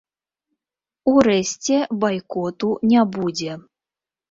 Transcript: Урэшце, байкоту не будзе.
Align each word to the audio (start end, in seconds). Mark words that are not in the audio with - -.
Урэшце, 1.11 1.77
байкоту 2.05 2.73
не 2.95 3.07
будзе. 3.15 3.61